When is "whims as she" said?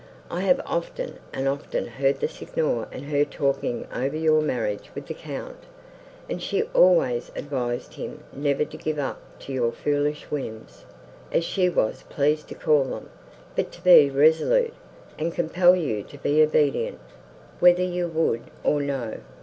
10.31-11.69